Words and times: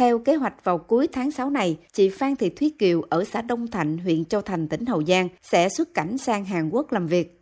Theo 0.00 0.18
kế 0.18 0.34
hoạch 0.34 0.64
vào 0.64 0.78
cuối 0.78 1.08
tháng 1.12 1.30
6 1.30 1.50
này, 1.50 1.78
chị 1.92 2.08
Phan 2.08 2.36
Thị 2.36 2.50
Thúy 2.50 2.72
Kiều 2.78 3.02
ở 3.02 3.24
xã 3.24 3.42
Đông 3.42 3.66
Thạnh, 3.66 3.98
huyện 3.98 4.24
Châu 4.24 4.40
Thành, 4.40 4.68
tỉnh 4.68 4.86
Hậu 4.86 5.04
Giang 5.04 5.28
sẽ 5.42 5.68
xuất 5.68 5.94
cảnh 5.94 6.18
sang 6.18 6.44
Hàn 6.44 6.70
Quốc 6.70 6.92
làm 6.92 7.06
việc. 7.06 7.40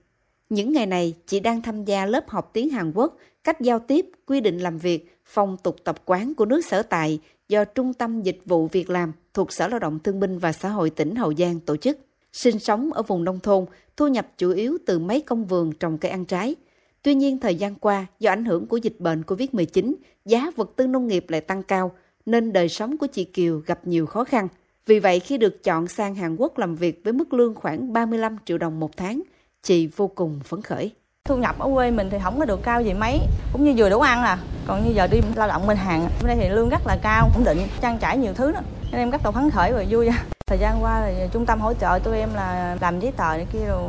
Những 0.48 0.72
ngày 0.72 0.86
này, 0.86 1.14
chị 1.26 1.40
đang 1.40 1.62
tham 1.62 1.84
gia 1.84 2.06
lớp 2.06 2.28
học 2.28 2.50
tiếng 2.52 2.70
Hàn 2.70 2.92
Quốc, 2.94 3.16
cách 3.44 3.60
giao 3.60 3.78
tiếp, 3.78 4.06
quy 4.26 4.40
định 4.40 4.58
làm 4.58 4.78
việc, 4.78 5.18
phong 5.24 5.56
tục 5.62 5.76
tập 5.84 6.02
quán 6.04 6.34
của 6.34 6.44
nước 6.44 6.64
sở 6.64 6.82
tại 6.82 7.20
do 7.48 7.64
Trung 7.64 7.94
tâm 7.94 8.22
Dịch 8.22 8.40
vụ 8.44 8.66
Việc 8.66 8.90
làm 8.90 9.12
thuộc 9.34 9.52
Sở 9.52 9.68
Lao 9.68 9.78
động 9.78 9.98
Thương 9.98 10.20
binh 10.20 10.38
và 10.38 10.52
Xã 10.52 10.68
hội 10.68 10.90
tỉnh 10.90 11.14
Hậu 11.14 11.34
Giang 11.34 11.60
tổ 11.60 11.76
chức. 11.76 11.98
Sinh 12.32 12.58
sống 12.58 12.92
ở 12.92 13.02
vùng 13.02 13.24
nông 13.24 13.40
thôn, 13.40 13.64
thu 13.96 14.08
nhập 14.08 14.28
chủ 14.38 14.50
yếu 14.50 14.78
từ 14.86 14.98
mấy 14.98 15.20
công 15.20 15.46
vườn 15.46 15.72
trồng 15.72 15.98
cây 15.98 16.10
ăn 16.10 16.24
trái. 16.24 16.54
Tuy 17.02 17.14
nhiên, 17.14 17.38
thời 17.38 17.54
gian 17.54 17.74
qua, 17.74 18.06
do 18.20 18.32
ảnh 18.32 18.44
hưởng 18.44 18.66
của 18.66 18.76
dịch 18.76 18.96
bệnh 18.98 19.22
COVID-19, 19.22 19.94
giá 20.24 20.50
vật 20.56 20.72
tư 20.76 20.86
nông 20.86 21.06
nghiệp 21.08 21.30
lại 21.30 21.40
tăng 21.40 21.62
cao, 21.62 21.92
nên 22.28 22.52
đời 22.52 22.68
sống 22.68 22.98
của 22.98 23.06
chị 23.06 23.24
Kiều 23.24 23.58
gặp 23.66 23.78
nhiều 23.84 24.06
khó 24.06 24.24
khăn. 24.24 24.48
Vì 24.86 24.98
vậy, 24.98 25.20
khi 25.20 25.38
được 25.38 25.64
chọn 25.64 25.88
sang 25.88 26.14
Hàn 26.14 26.36
Quốc 26.36 26.58
làm 26.58 26.76
việc 26.76 27.00
với 27.04 27.12
mức 27.12 27.32
lương 27.32 27.54
khoảng 27.54 27.92
35 27.92 28.36
triệu 28.44 28.58
đồng 28.58 28.80
một 28.80 28.96
tháng, 28.96 29.22
chị 29.62 29.86
vô 29.96 30.08
cùng 30.08 30.40
phấn 30.44 30.62
khởi. 30.62 30.90
Thu 31.24 31.36
nhập 31.36 31.58
ở 31.58 31.70
quê 31.74 31.90
mình 31.90 32.08
thì 32.10 32.18
không 32.22 32.38
có 32.38 32.44
được 32.44 32.60
cao 32.62 32.82
gì 32.82 32.94
mấy, 32.94 33.20
cũng 33.52 33.64
như 33.64 33.74
vừa 33.76 33.90
đủ 33.90 34.00
ăn 34.00 34.22
à. 34.22 34.38
Còn 34.66 34.84
như 34.84 34.92
giờ 34.94 35.06
đi 35.06 35.20
lao 35.36 35.48
động 35.48 35.66
bên 35.66 35.76
Hàn, 35.76 36.00
bên 36.00 36.26
đây 36.26 36.36
thì 36.40 36.48
lương 36.48 36.68
rất 36.68 36.86
là 36.86 36.98
cao, 37.02 37.30
ổn 37.34 37.44
định, 37.44 37.58
trang 37.80 37.98
trải 38.00 38.18
nhiều 38.18 38.32
thứ 38.34 38.52
đó. 38.52 38.60
Nên 38.92 39.00
em 39.00 39.10
rất 39.10 39.24
là 39.24 39.30
phấn 39.30 39.50
khởi 39.50 39.72
và 39.72 39.84
vui. 39.90 40.08
Thời 40.46 40.58
gian 40.58 40.82
qua 40.82 41.02
thì 41.06 41.14
trung 41.32 41.46
tâm 41.46 41.60
hỗ 41.60 41.74
trợ 41.74 41.98
tụi 42.04 42.18
em 42.18 42.34
là 42.34 42.76
làm 42.80 43.00
giấy 43.00 43.12
tờ 43.16 43.36
này 43.36 43.46
kia 43.52 43.66
rồi 43.68 43.82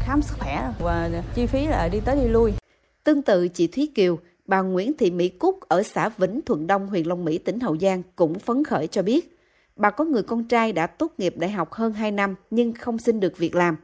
khám 0.00 0.22
sức 0.22 0.38
khỏe 0.38 0.72
và 0.78 1.10
chi 1.34 1.46
phí 1.46 1.66
là 1.66 1.88
đi 1.88 2.00
tới 2.00 2.16
đi 2.16 2.28
lui. 2.28 2.52
Tương 3.04 3.22
tự 3.22 3.48
chị 3.48 3.66
Thúy 3.66 3.90
Kiều, 3.94 4.18
bà 4.50 4.60
Nguyễn 4.60 4.92
Thị 4.98 5.10
Mỹ 5.10 5.28
Cúc 5.28 5.60
ở 5.68 5.82
xã 5.82 6.08
Vĩnh 6.08 6.40
Thuận 6.46 6.66
Đông, 6.66 6.86
huyện 6.86 7.06
Long 7.06 7.24
Mỹ, 7.24 7.38
tỉnh 7.38 7.60
Hậu 7.60 7.78
Giang 7.78 8.02
cũng 8.16 8.38
phấn 8.38 8.64
khởi 8.64 8.86
cho 8.86 9.02
biết. 9.02 9.38
Bà 9.76 9.90
có 9.90 10.04
người 10.04 10.22
con 10.22 10.44
trai 10.44 10.72
đã 10.72 10.86
tốt 10.86 11.12
nghiệp 11.18 11.34
đại 11.38 11.50
học 11.50 11.72
hơn 11.72 11.92
2 11.92 12.10
năm 12.10 12.34
nhưng 12.50 12.72
không 12.72 12.98
xin 12.98 13.20
được 13.20 13.36
việc 13.36 13.54
làm. 13.54 13.76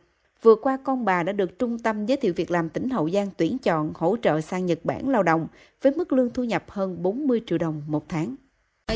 Vừa 0.43 0.55
qua 0.55 0.79
con 0.85 1.05
bà 1.05 1.23
đã 1.23 1.33
được 1.33 1.59
Trung 1.59 1.79
tâm 1.79 2.07
Giới 2.07 2.17
thiệu 2.17 2.33
Việc 2.37 2.51
làm 2.51 2.69
tỉnh 2.69 2.91
Hậu 2.91 3.11
Giang 3.11 3.29
tuyển 3.37 3.59
chọn 3.59 3.93
hỗ 3.95 4.17
trợ 4.23 4.41
sang 4.41 4.67
Nhật 4.67 4.85
Bản 4.85 5.09
lao 5.09 5.23
động 5.23 5.47
với 5.83 5.93
mức 5.97 6.13
lương 6.13 6.31
thu 6.31 6.45
nhập 6.45 6.65
hơn 6.69 7.03
40 7.03 7.41
triệu 7.47 7.59
đồng 7.59 7.83
một 7.87 8.09
tháng. 8.09 8.35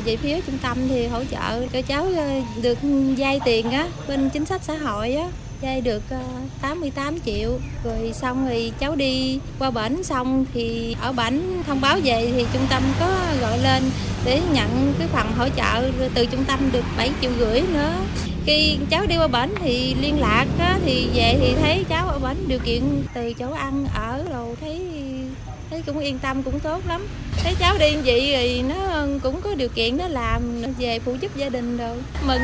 Về 0.05 0.17
phía 0.17 0.41
trung 0.41 0.59
tâm 0.63 0.79
thì 0.89 1.07
hỗ 1.07 1.25
trợ 1.25 1.67
cho 1.73 1.83
cháu 1.83 2.05
ờ, 2.17 2.41
được 2.63 2.79
vay 3.19 3.41
tiền 3.45 3.71
á, 3.71 3.89
bên 4.09 4.31
chính 4.33 4.45
sách 4.45 4.63
xã 4.63 4.77
hội 4.77 5.13
á, 5.13 5.31
chơi 5.63 5.81
được 5.81 6.03
ờ, 6.11 6.21
88 6.61 7.21
triệu. 7.21 7.59
Rồi 7.85 8.13
xong 8.15 8.47
thì 8.49 8.73
cháu 8.79 8.97
đi 8.97 9.39
qua 9.59 9.71
bển 9.71 10.03
xong 10.03 10.45
thì 10.55 10.97
ở 11.01 11.13
bển 11.13 11.41
thông 11.67 11.81
báo 11.81 11.99
về 12.05 12.33
thì 12.37 12.47
trung 12.53 12.67
tâm 12.71 12.83
có 13.01 13.07
gọi 13.41 13.59
lên 13.59 13.83
để 14.25 14.41
nhận 14.53 14.95
cái 14.99 15.09
phần 15.09 15.27
hỗ 15.39 15.49
trợ 15.49 15.91
từ 16.15 16.27
trung 16.27 16.45
tâm 16.45 16.61
được 16.73 16.85
7 16.97 17.11
triệu 17.21 17.31
rưỡi 17.39 17.61
nữa. 17.61 17.95
Khi 18.47 18.77
cháu 18.91 19.07
đi 19.07 19.17
qua 19.17 19.29
bển 19.29 19.55
thì 19.61 19.95
liên 20.01 20.21
lạc 20.21 20.47
á, 20.59 20.79
thì 20.85 21.09
về 21.15 21.37
thì 21.41 21.55
thấy 21.61 21.85
cháu 21.89 22.09
ở 22.09 22.19
bển 22.19 22.49
điều 22.49 22.59
kiện 22.59 22.83
từ 23.15 23.33
chỗ 23.33 23.53
ăn 23.53 23.87
ở 23.95 24.25
rồi 24.33 24.57
thấy 24.61 24.81
thấy 25.71 25.83
cũng 25.87 25.99
yên 25.99 26.19
tâm 26.19 26.43
cũng 26.43 26.61
tốt 26.61 26.81
lắm. 26.89 27.07
Thấy 27.43 27.55
cháu 27.61 27.79
đi 27.79 27.93
như 27.93 28.03
vậy 28.05 28.21
thì 28.33 28.63
nó 28.63 29.07
cũng 29.23 29.41
có 29.41 29.55
điều 29.55 29.69
kiện 29.69 29.97
nó 29.97 30.09
làm 30.09 30.63
về 30.79 30.99
phụ 30.99 31.17
giúp 31.21 31.37
gia 31.37 31.49
đình 31.49 31.77
rồi 31.77 31.97
mừng. 32.27 32.43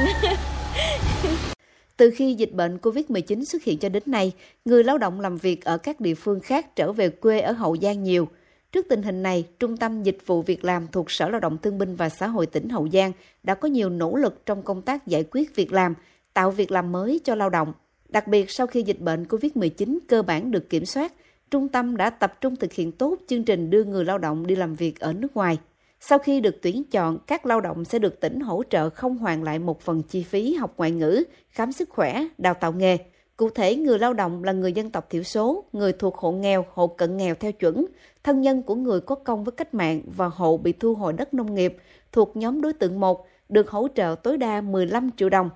Từ 1.97 2.11
khi 2.11 2.35
dịch 2.35 2.53
bệnh 2.53 2.77
COVID-19 2.77 3.45
xuất 3.45 3.63
hiện 3.63 3.79
cho 3.79 3.89
đến 3.89 4.03
nay, 4.07 4.33
người 4.65 4.85
lao 4.85 4.99
động 4.99 5.21
làm 5.21 5.37
việc 5.37 5.65
ở 5.65 5.79
các 5.79 6.01
địa 6.01 6.15
phương 6.15 6.41
khác 6.41 6.77
trở 6.77 6.93
về 6.93 7.09
quê 7.09 7.41
ở 7.41 7.53
Hậu 7.53 7.77
Giang 7.77 8.03
nhiều. 8.03 8.29
Trước 8.73 8.87
tình 8.89 9.03
hình 9.03 9.23
này, 9.23 9.45
Trung 9.59 9.77
tâm 9.77 10.03
Dịch 10.03 10.19
vụ 10.27 10.43
Việc 10.43 10.65
làm 10.65 10.87
thuộc 10.93 11.11
Sở 11.11 11.29
Lao 11.29 11.41
động 11.41 11.59
Thương 11.63 11.79
binh 11.79 11.97
và 11.97 12.09
Xã 12.09 12.27
hội 12.27 12.47
tỉnh 12.47 12.69
Hậu 12.69 12.89
Giang 12.89 13.13
đã 13.43 13.55
có 13.55 13.69
nhiều 13.69 13.91
nỗ 13.91 14.17
lực 14.17 14.47
trong 14.47 14.63
công 14.63 14.83
tác 14.83 15.07
giải 15.07 15.25
quyết 15.31 15.57
việc 15.57 15.73
làm, 15.73 15.95
tạo 16.35 16.51
việc 16.51 16.71
làm 16.71 16.93
mới 16.93 17.21
cho 17.25 17.35
lao 17.35 17.51
động. 17.51 17.73
Đặc 18.09 18.29
biệt 18.29 18.51
sau 18.51 18.67
khi 18.67 18.83
dịch 18.83 19.01
bệnh 19.01 19.25
COVID-19 19.25 19.99
cơ 20.09 20.23
bản 20.23 20.51
được 20.51 20.71
kiểm 20.71 20.85
soát, 20.85 21.13
trung 21.51 21.69
tâm 21.69 21.97
đã 21.97 22.11
tập 22.11 22.41
trung 22.41 22.57
thực 22.57 22.73
hiện 22.73 22.93
tốt 22.93 23.17
chương 23.27 23.45
trình 23.45 23.71
đưa 23.71 23.85
người 23.85 24.05
lao 24.05 24.19
động 24.19 24.47
đi 24.47 24.57
làm 24.57 24.75
việc 24.75 25.01
ở 25.01 25.13
nước 25.13 25.37
ngoài. 25.37 25.59
Sau 26.01 26.19
khi 26.19 26.41
được 26.41 26.57
tuyển 26.63 26.85
chọn, 26.85 27.19
các 27.27 27.47
lao 27.47 27.61
động 27.61 27.85
sẽ 27.85 27.99
được 27.99 28.21
tỉnh 28.21 28.41
hỗ 28.41 28.63
trợ 28.71 28.91
không 28.91 29.19
hoàn 29.19 29.43
lại 29.43 29.59
một 29.59 29.81
phần 29.81 30.03
chi 30.03 30.23
phí 30.23 30.55
học 30.55 30.75
ngoại 30.77 30.91
ngữ, 30.91 31.25
khám 31.49 31.73
sức 31.73 31.89
khỏe, 31.91 32.27
đào 32.39 32.55
tạo 32.55 32.73
nghề. 32.73 32.99
Cụ 33.37 33.51
thể, 33.51 33.77
người 33.77 33.99
lao 33.99 34.15
động 34.15 34.45
là 34.45 34.53
người 34.53 34.73
dân 34.73 34.91
tộc 34.91 35.11
thiểu 35.11 35.23
số, 35.23 35.65
người 35.73 35.93
thuộc 35.93 36.17
hộ 36.17 36.33
nghèo, 36.33 36.65
hộ 36.73 36.87
cận 36.87 37.17
nghèo 37.17 37.35
theo 37.35 37.53
chuẩn, 37.53 37.87
thân 38.25 38.41
nhân 38.41 38.63
của 38.63 38.75
người 38.75 39.01
có 39.01 39.15
công 39.15 39.45
với 39.45 39.53
cách 39.53 39.75
mạng 39.75 40.03
và 40.17 40.27
hộ 40.27 40.57
bị 40.57 40.73
thu 40.73 40.95
hồi 40.95 41.13
đất 41.13 41.35
nông 41.35 41.55
nghiệp 41.55 41.77
thuộc 42.13 42.37
nhóm 42.37 42.61
đối 42.61 42.73
tượng 42.73 43.01
1 43.01 43.27
được 43.49 43.71
hỗ 43.71 43.89
trợ 43.95 44.15
tối 44.23 44.39
đa 44.39 44.61
15 44.61 45.11
triệu 45.17 45.29
đồng. 45.29 45.51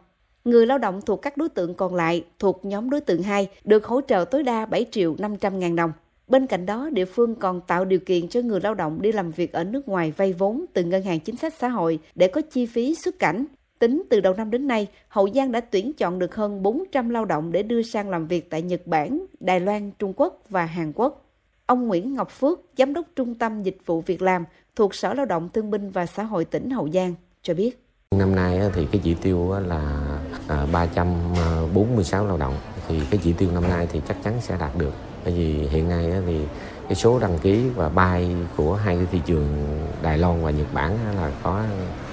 Người 0.45 0.67
lao 0.67 0.79
động 0.79 1.01
thuộc 1.07 1.23
các 1.23 1.37
đối 1.37 1.49
tượng 1.49 1.75
còn 1.75 1.95
lại 1.95 2.25
thuộc 2.39 2.65
nhóm 2.65 2.91
đối 2.91 3.01
tượng 3.01 3.23
2 3.23 3.49
được 3.65 3.87
hỗ 3.87 4.01
trợ 4.01 4.25
tối 4.31 4.43
đa 4.43 4.67
7 4.67 4.87
triệu 4.91 5.15
500 5.19 5.59
ngàn 5.59 5.77
đồng. 5.77 5.93
Bên 6.31 6.47
cạnh 6.47 6.67
đó, 6.67 6.89
địa 6.93 7.05
phương 7.05 7.35
còn 7.35 7.61
tạo 7.61 7.85
điều 7.85 8.01
kiện 8.01 8.29
cho 8.29 8.41
người 8.41 8.61
lao 8.61 8.75
động 8.75 9.03
đi 9.03 9.13
làm 9.13 9.31
việc 9.31 9.53
ở 9.53 9.65
nước 9.65 9.89
ngoài 9.89 10.13
vay 10.17 10.33
vốn 10.33 10.65
từ 10.73 10.85
Ngân 10.85 11.03
hàng 11.03 11.21
Chính 11.21 11.37
sách 11.37 11.55
Xã 11.59 11.69
hội 11.69 11.99
để 12.15 12.29
có 12.29 12.41
chi 12.41 12.67
phí 12.67 12.95
xuất 12.95 13.19
cảnh. 13.19 13.45
Tính 13.79 14.03
từ 14.11 14.21
đầu 14.21 14.35
năm 14.35 14.51
đến 14.51 14.67
nay, 14.67 14.87
Hậu 15.09 15.29
Giang 15.35 15.53
đã 15.53 15.61
tuyển 15.61 15.93
chọn 15.93 16.19
được 16.19 16.35
hơn 16.35 16.63
400 16.63 17.09
lao 17.11 17.25
động 17.25 17.53
để 17.53 17.63
đưa 17.63 17.83
sang 17.83 18.11
làm 18.11 18.27
việc 18.27 18.51
tại 18.51 18.63
Nhật 18.63 18.87
Bản, 18.87 19.27
Đài 19.41 19.61
Loan, 19.61 19.91
Trung 19.99 20.13
Quốc 20.17 20.43
và 20.49 20.65
Hàn 20.65 20.93
Quốc. 20.93 21.25
Ông 21.67 21.89
Nguyễn 21.89 22.15
Ngọc 22.15 22.31
Phước, 22.31 22.61
Giám 22.79 22.95
đốc 22.95 23.07
Trung 23.17 23.35
tâm 23.35 23.63
Dịch 23.63 23.79
vụ 23.87 24.01
Việc 24.01 24.23
làm 24.23 24.45
thuộc 24.77 24.95
Sở 24.95 25.15
Lao 25.15 25.27
động 25.27 25.49
Thương 25.53 25.71
binh 25.71 25.91
và 25.91 26.07
Xã 26.07 26.23
hội 26.23 26.45
tỉnh 26.45 26.71
Hậu 26.71 26.89
Giang 26.91 27.15
cho 27.43 27.55
biết. 27.55 27.85
Năm 28.17 28.35
nay 28.35 28.61
thì 28.75 28.87
cái 28.93 29.01
chỉ 29.05 29.15
tiêu 29.15 29.55
là 29.67 30.09
à, 30.49 30.67
346 30.73 32.27
lao 32.27 32.37
động 32.37 32.55
thì 32.91 33.01
cái 33.11 33.21
chỉ 33.23 33.33
tiêu 33.33 33.51
năm 33.53 33.69
nay 33.69 33.87
thì 33.93 34.01
chắc 34.09 34.17
chắn 34.25 34.35
sẽ 34.41 34.57
đạt 34.61 34.71
được. 34.79 34.93
Bởi 35.25 35.35
vì 35.35 35.69
hiện 35.69 35.89
nay 35.89 36.13
thì 36.27 36.41
cái 36.89 36.95
số 36.95 37.19
đăng 37.19 37.39
ký 37.39 37.69
và 37.75 37.89
bay 37.89 38.37
của 38.57 38.75
hai 38.75 38.97
cái 38.97 39.07
thị 39.13 39.21
trường 39.27 39.79
Đài 40.03 40.19
Loan 40.19 40.45
và 40.45 40.51
Nhật 40.51 40.75
Bản 40.75 40.99
là 41.17 41.31
có 41.43 41.63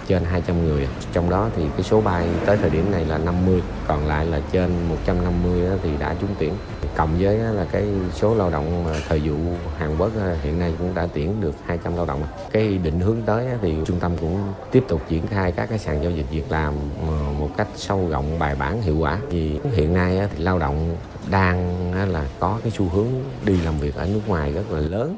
trên 0.07 0.23
200 0.23 0.65
người. 0.65 0.87
Trong 1.13 1.29
đó 1.29 1.49
thì 1.55 1.63
cái 1.77 1.83
số 1.83 2.01
bay 2.01 2.27
tới 2.45 2.57
thời 2.57 2.69
điểm 2.69 2.91
này 2.91 3.05
là 3.05 3.17
50 3.17 3.61
còn 3.87 4.07
lại 4.07 4.25
là 4.25 4.41
trên 4.51 4.71
150 4.89 5.79
thì 5.83 5.89
đã 5.99 6.15
trúng 6.21 6.29
tuyển. 6.39 6.53
Cộng 6.95 7.19
với 7.19 7.37
là 7.37 7.65
cái 7.71 7.83
số 8.13 8.35
lao 8.35 8.49
động 8.49 8.85
thời 9.09 9.19
vụ 9.19 9.35
Hàn 9.77 9.97
Quốc 9.97 10.11
hiện 10.41 10.59
nay 10.59 10.73
cũng 10.79 10.95
đã 10.95 11.07
tuyển 11.13 11.41
được 11.41 11.55
200 11.65 11.95
lao 11.95 12.05
động. 12.05 12.21
Cái 12.51 12.77
định 12.77 12.99
hướng 12.99 13.21
tới 13.25 13.47
thì 13.61 13.75
trung 13.85 13.99
tâm 13.99 14.11
cũng 14.21 14.53
tiếp 14.71 14.83
tục 14.87 15.01
triển 15.09 15.27
khai 15.27 15.51
các 15.51 15.69
cái 15.69 15.79
sàn 15.79 16.03
giao 16.03 16.11
dịch 16.11 16.25
việc 16.31 16.51
làm 16.51 16.73
ờ, 17.07 17.31
một 17.39 17.49
cách 17.57 17.67
sâu 17.75 18.07
rộng, 18.09 18.39
bài 18.39 18.55
bản, 18.55 18.81
hiệu 18.81 18.97
quả. 18.97 19.19
Vì 19.29 19.59
hiện 19.73 19.93
nay 19.93 20.19
thì 20.35 20.43
lao 20.43 20.59
động 20.59 20.95
đang 21.29 21.91
là 22.13 22.25
có 22.39 22.59
cái 22.63 22.71
xu 22.77 22.89
hướng 22.89 23.07
đi 23.45 23.61
làm 23.61 23.79
việc 23.79 23.95
ở 23.95 24.05
nước 24.05 24.21
ngoài 24.27 24.53
rất 24.53 24.71
là 24.71 24.79
lớn. 24.79 25.17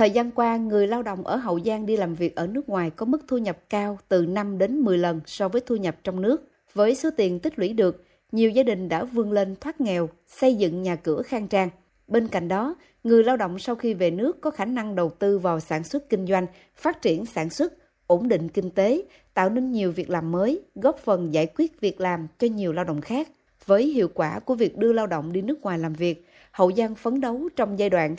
Thời 0.00 0.10
gian 0.10 0.30
qua, 0.30 0.56
người 0.56 0.86
lao 0.86 1.02
động 1.02 1.26
ở 1.26 1.36
Hậu 1.36 1.60
Giang 1.60 1.86
đi 1.86 1.96
làm 1.96 2.14
việc 2.14 2.36
ở 2.36 2.46
nước 2.46 2.68
ngoài 2.68 2.90
có 2.90 3.06
mức 3.06 3.20
thu 3.28 3.38
nhập 3.38 3.58
cao 3.70 3.98
từ 4.08 4.26
5 4.26 4.58
đến 4.58 4.80
10 4.80 4.98
lần 4.98 5.20
so 5.26 5.48
với 5.48 5.60
thu 5.60 5.76
nhập 5.76 5.96
trong 6.04 6.20
nước. 6.22 6.48
Với 6.74 6.94
số 6.94 7.10
tiền 7.16 7.40
tích 7.40 7.58
lũy 7.58 7.72
được, 7.72 8.04
nhiều 8.32 8.50
gia 8.50 8.62
đình 8.62 8.88
đã 8.88 9.04
vươn 9.04 9.32
lên 9.32 9.56
thoát 9.60 9.80
nghèo, 9.80 10.08
xây 10.26 10.54
dựng 10.54 10.82
nhà 10.82 10.96
cửa 10.96 11.22
khang 11.22 11.48
trang. 11.48 11.70
Bên 12.08 12.28
cạnh 12.28 12.48
đó, 12.48 12.76
người 13.04 13.24
lao 13.24 13.36
động 13.36 13.58
sau 13.58 13.74
khi 13.74 13.94
về 13.94 14.10
nước 14.10 14.40
có 14.40 14.50
khả 14.50 14.64
năng 14.64 14.94
đầu 14.94 15.10
tư 15.10 15.38
vào 15.38 15.60
sản 15.60 15.84
xuất 15.84 16.08
kinh 16.08 16.26
doanh, 16.26 16.46
phát 16.74 17.02
triển 17.02 17.26
sản 17.26 17.50
xuất, 17.50 17.72
ổn 18.06 18.28
định 18.28 18.48
kinh 18.48 18.70
tế, 18.70 19.02
tạo 19.34 19.50
nên 19.50 19.72
nhiều 19.72 19.92
việc 19.92 20.10
làm 20.10 20.32
mới, 20.32 20.60
góp 20.74 20.98
phần 20.98 21.34
giải 21.34 21.46
quyết 21.46 21.80
việc 21.80 22.00
làm 22.00 22.26
cho 22.38 22.46
nhiều 22.46 22.72
lao 22.72 22.84
động 22.84 23.00
khác. 23.00 23.28
Với 23.66 23.84
hiệu 23.84 24.08
quả 24.14 24.40
của 24.40 24.54
việc 24.54 24.78
đưa 24.78 24.92
lao 24.92 25.06
động 25.06 25.32
đi 25.32 25.42
nước 25.42 25.62
ngoài 25.62 25.78
làm 25.78 25.92
việc, 25.92 26.26
Hậu 26.50 26.72
Giang 26.72 26.94
phấn 26.94 27.20
đấu 27.20 27.48
trong 27.56 27.78
giai 27.78 27.90
đoạn 27.90 28.14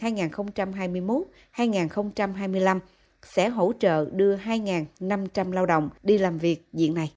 2021-2025 1.55 2.79
sẽ 3.23 3.49
hỗ 3.49 3.73
trợ 3.79 4.05
đưa 4.11 4.37
2.500 4.37 5.51
lao 5.51 5.65
động 5.65 5.89
đi 6.03 6.17
làm 6.17 6.37
việc 6.37 6.67
diện 6.73 6.93
này. 6.93 7.09